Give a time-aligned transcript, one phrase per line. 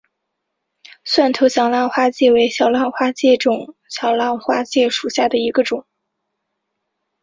[1.05, 3.51] 葱头小浪花介为小浪花介科
[3.87, 5.85] 小浪花介属下的一个种。